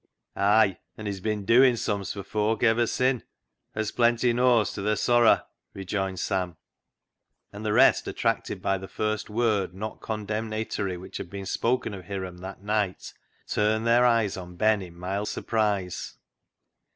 [0.35, 3.21] Ay, an' he's bin doin' sums for folk ever sin',
[3.75, 6.57] as plenty knows ta the'r sorra," rejoined Sam,
[7.53, 12.05] and the rest, attracted by the first word not condemnatory which had been spoken of
[12.05, 13.13] Hiram that night,
[13.47, 16.15] turned their eyes on Ben in mild surprise.